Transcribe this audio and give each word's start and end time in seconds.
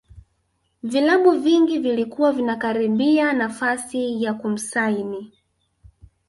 vilabu 0.83 1.31
vingi 1.31 1.79
vilikuwa 1.79 2.31
vinakaribia 2.31 3.33
nafasi 3.33 4.23
ya 4.23 4.33
kumsaini 4.33 5.31